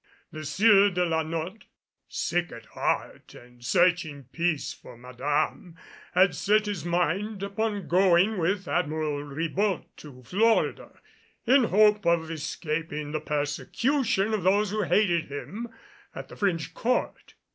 [0.31, 1.65] The Sieur de la Notte,
[2.07, 5.75] sick at heart and searching peace for Madame,
[6.15, 10.99] had set his mind upon going with Admiral Ribault to Florida,
[11.45, 15.69] in hope of escaping the persecution of those who hated him
[16.15, 17.35] at the French court.